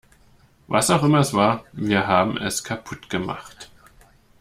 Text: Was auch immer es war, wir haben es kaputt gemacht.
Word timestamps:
Was 0.65 0.89
auch 0.89 1.03
immer 1.03 1.19
es 1.19 1.35
war, 1.35 1.63
wir 1.73 2.07
haben 2.07 2.35
es 2.37 2.63
kaputt 2.63 3.07
gemacht. 3.11 3.69